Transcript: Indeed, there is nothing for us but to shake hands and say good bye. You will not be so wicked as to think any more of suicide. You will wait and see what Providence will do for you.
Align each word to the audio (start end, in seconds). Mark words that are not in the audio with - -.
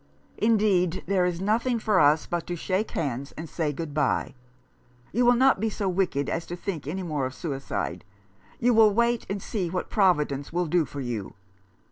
Indeed, 0.39 1.03
there 1.05 1.25
is 1.27 1.39
nothing 1.39 1.77
for 1.77 1.99
us 1.99 2.25
but 2.25 2.47
to 2.47 2.55
shake 2.55 2.89
hands 2.89 3.33
and 3.33 3.47
say 3.47 3.71
good 3.71 3.93
bye. 3.93 4.33
You 5.11 5.25
will 5.27 5.35
not 5.35 5.59
be 5.59 5.69
so 5.69 5.87
wicked 5.87 6.27
as 6.27 6.47
to 6.47 6.55
think 6.55 6.87
any 6.87 7.03
more 7.03 7.27
of 7.27 7.35
suicide. 7.35 8.03
You 8.59 8.73
will 8.73 8.95
wait 8.95 9.27
and 9.29 9.39
see 9.39 9.69
what 9.69 9.91
Providence 9.91 10.51
will 10.51 10.65
do 10.65 10.85
for 10.85 11.01
you. 11.01 11.35